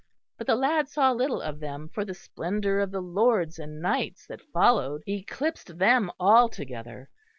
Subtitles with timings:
[0.39, 4.25] But the lad saw little of them, for the splendour of the lords and knights
[4.25, 7.11] that followed eclipsed them altogether.